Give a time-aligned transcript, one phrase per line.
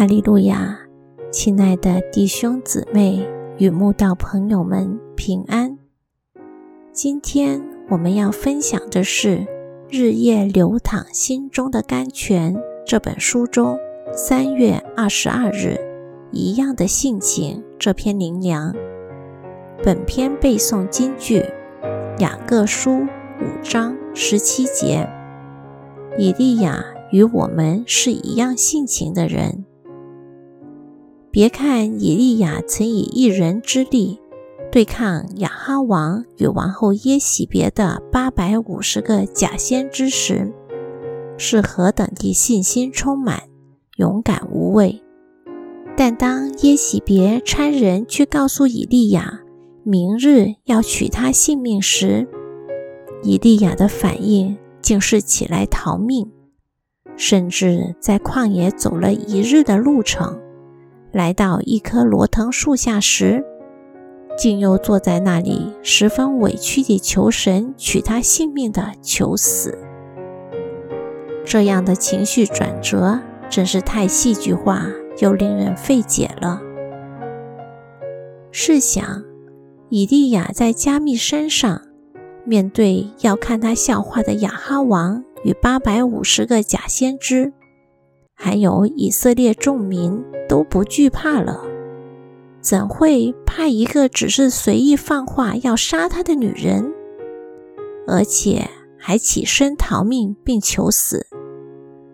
[0.00, 0.80] 哈利路亚，
[1.30, 3.28] 亲爱的弟兄姊妹
[3.58, 5.76] 与慕道朋友们平安。
[6.90, 9.36] 今天我们要分享的是
[9.90, 12.54] 《日夜流淌心中的甘泉》
[12.86, 13.78] 这本书中
[14.10, 15.76] 三月二十二日
[16.32, 18.74] “一样的性情”这篇灵粮。
[19.84, 21.44] 本篇背诵金句：
[22.20, 25.06] 雅各书五章十七节，
[26.16, 29.66] 以利亚与我们是一样性情的人。
[31.32, 34.18] 别看以利亚曾以一人之力
[34.72, 40.52] 对抗亚哈王与王后耶喜别的八百五十个假先知时，
[41.38, 43.42] 是何等的信心充满、
[43.96, 45.00] 勇敢无畏。
[45.96, 49.40] 但当耶喜别差人去告诉以利亚
[49.84, 52.26] 明日要取他性命时，
[53.22, 56.28] 以利亚的反应竟是起来逃命，
[57.16, 60.40] 甚至在旷野走了一日的路程。
[61.12, 63.44] 来到一棵罗藤树下时，
[64.38, 69.76] 竟又坐在那里，十分委屈地求神取他性命的求死。
[71.44, 74.86] 这样的情绪转折真是太戏剧化，
[75.18, 76.62] 又令人费解了。
[78.52, 79.24] 试想，
[79.88, 81.82] 以利亚在加密山上，
[82.44, 87.52] 面对要看他笑话的亚哈王与八百五十个假先知。
[88.34, 91.60] 还有以色列众民都不惧怕了，
[92.60, 96.92] 怎会怕一个只是随意放话要杀他的女人，
[98.08, 101.28] 而且还起身逃命并求死，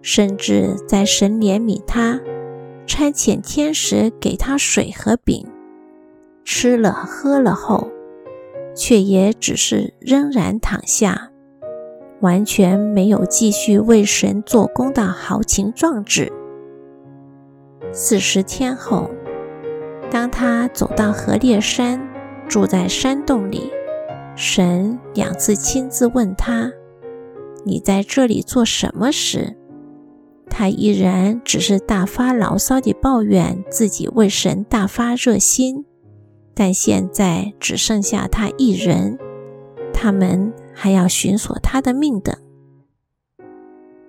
[0.00, 2.20] 甚至在神怜悯他，
[2.86, 5.44] 差遣天使给他水和饼，
[6.44, 7.90] 吃了喝了后，
[8.76, 11.32] 却也只是仍然躺下。
[12.20, 16.30] 完全没有继续为神做工的豪情壮志。
[17.92, 19.10] 四十天后，
[20.10, 22.00] 当他走到河烈山，
[22.48, 23.70] 住在山洞里，
[24.36, 26.72] 神两次亲自问他
[27.64, 29.56] ：“你在这里做什么？”时，
[30.48, 35.84] 他依然只是大发牢骚地抱怨自己为神大发热心，
[36.54, 39.18] 但现在只剩下他一人，
[39.92, 40.52] 他们。
[40.72, 42.34] 还要寻索他的命等。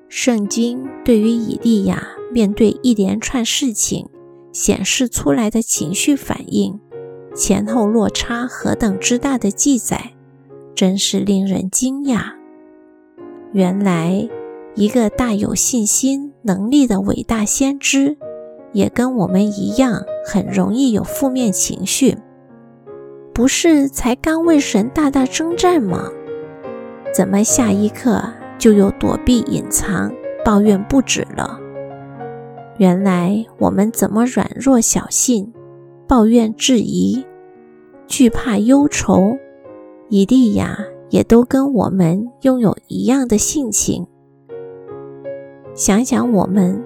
[0.07, 4.07] 圣经对于以利亚面对一连串事情
[4.51, 6.79] 显示出来的情绪反应，
[7.35, 10.13] 前后落差何等之大的记载，
[10.73, 12.33] 真是令人惊讶。
[13.53, 14.27] 原来，
[14.75, 18.17] 一个大有信心能力的伟大先知，
[18.73, 22.17] 也跟我们一样，很容易有负面情绪。
[23.33, 26.09] 不是才刚为神大大征战吗？
[27.13, 28.21] 怎么下一刻
[28.57, 31.60] 就又躲避、隐藏、抱怨不止了？
[32.81, 35.53] 原来我们怎么软弱、小性、
[36.07, 37.23] 抱怨、质疑、
[38.07, 39.37] 惧怕、忧愁，
[40.09, 40.79] 以利亚
[41.11, 44.07] 也都跟我们拥有一样的性情。
[45.75, 46.83] 想想我们，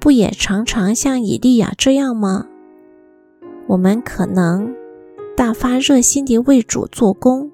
[0.00, 2.48] 不也常常像以利亚这样吗？
[3.68, 4.74] 我们可能
[5.36, 7.48] 大发热心地为主做工，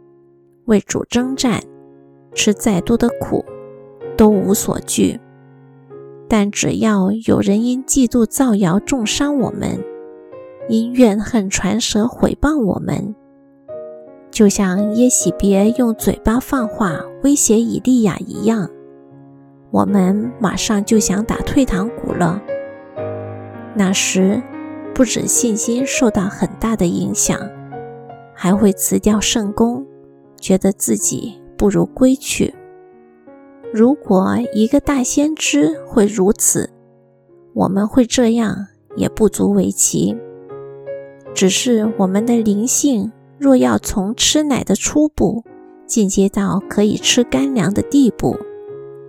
[0.64, 1.62] 为主征战。
[2.32, 3.44] 吃再多的苦
[4.16, 5.20] 都无所惧，
[6.28, 9.82] 但只要有人因嫉妒造谣重伤我们，
[10.68, 13.14] 因怨恨传舌毁谤我们，
[14.30, 18.68] 就像耶喜别用嘴巴放话威胁以利亚一样，
[19.70, 22.42] 我们马上就想打退堂鼓了。
[23.74, 24.42] 那时
[24.94, 27.40] 不止信心受到很大的影响，
[28.34, 29.86] 还会辞掉圣功，
[30.40, 31.40] 觉得自己。
[31.58, 32.54] 不如归去。
[33.76, 36.70] 如果一个大先知会如此，
[37.52, 40.16] 我们会这样也不足为奇。
[41.34, 45.44] 只是我们的灵性若要从吃奶的初步
[45.86, 48.38] 进阶到可以吃干粮的地步，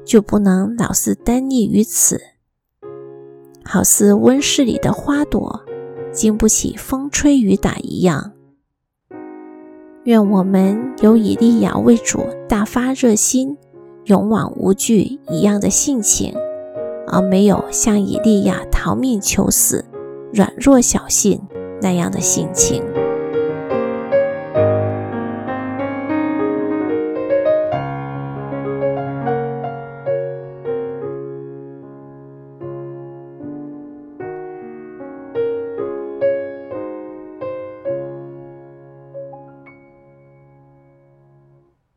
[0.03, 2.19] 就不能老是单溺于此，
[3.63, 5.61] 好似温室里的花朵，
[6.11, 8.33] 经不起风吹雨打一样。
[10.03, 13.57] 愿我们有以利亚为主大发热心、
[14.07, 16.33] 勇往无惧一样的性情，
[17.07, 19.83] 而没有像以利亚逃命求死、
[20.31, 21.41] 软弱小性
[21.81, 22.81] 那样的性情。